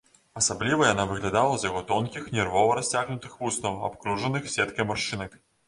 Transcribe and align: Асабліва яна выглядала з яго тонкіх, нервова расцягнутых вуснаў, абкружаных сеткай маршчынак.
Асабліва 0.39 0.87
яна 0.93 1.05
выглядала 1.11 1.51
з 1.57 1.67
яго 1.71 1.83
тонкіх, 1.91 2.23
нервова 2.39 2.79
расцягнутых 2.81 3.39
вуснаў, 3.45 3.79
абкружаных 3.93 4.51
сеткай 4.59 4.91
маршчынак. 4.93 5.41